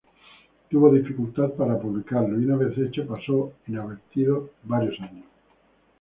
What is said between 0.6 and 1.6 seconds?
Tuvo dificultad